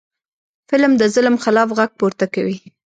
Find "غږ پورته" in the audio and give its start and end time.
1.77-2.25